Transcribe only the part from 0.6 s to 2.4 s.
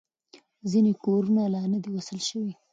ځینې کورونه لا نه دي وصل